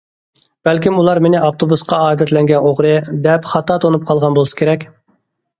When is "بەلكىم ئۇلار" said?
0.67-1.21